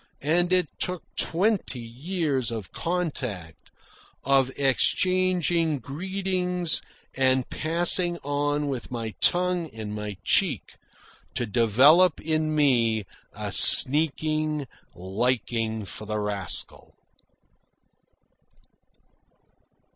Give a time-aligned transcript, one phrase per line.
[0.23, 3.69] And it took twenty years of contact,
[4.23, 6.81] of exchanging greetings
[7.13, 10.73] and passing on with my tongue in my cheek,
[11.35, 16.95] to develop in me a sneaking liking for the rascal.